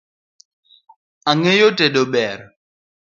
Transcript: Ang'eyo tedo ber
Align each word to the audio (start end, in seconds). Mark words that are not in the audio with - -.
Ang'eyo 1.29 1.67
tedo 1.77 2.03
ber 2.13 2.39